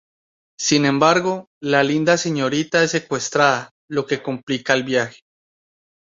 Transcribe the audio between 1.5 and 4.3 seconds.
la linda señorita es secuestrada, lo que